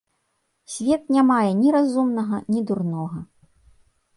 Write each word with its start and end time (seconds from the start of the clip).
Свет 0.75 1.03
не 1.17 1.21
мае 1.31 1.51
ні 1.59 1.69
разумнага, 1.75 2.41
ні 2.55 2.61
дурнога. 2.71 3.19